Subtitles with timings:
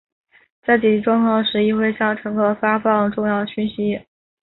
[0.65, 4.01] 在紧急状况时亦会向乘客发放重要讯息。